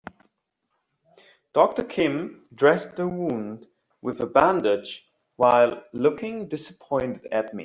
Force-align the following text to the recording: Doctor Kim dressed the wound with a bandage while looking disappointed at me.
Doctor 1.53 1.83
Kim 1.83 2.47
dressed 2.55 2.95
the 2.95 3.07
wound 3.07 3.67
with 4.01 4.19
a 4.21 4.25
bandage 4.25 5.05
while 5.35 5.83
looking 5.93 6.47
disappointed 6.47 7.27
at 7.31 7.53
me. 7.53 7.59